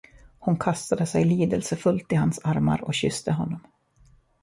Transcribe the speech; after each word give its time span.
Hon 0.39 0.57
kastade 0.57 1.05
sig 1.05 1.23
lidelsefullt 1.25 2.11
i 2.11 2.15
hans 2.15 2.39
armar 2.43 2.81
och 2.83 2.93
kysste 2.93 3.31
honom. 3.31 3.67